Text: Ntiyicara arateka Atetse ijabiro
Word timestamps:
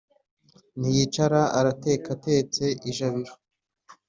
Ntiyicara 0.79 1.41
arateka 1.59 2.07
Atetse 2.15 2.65
ijabiro 2.89 3.33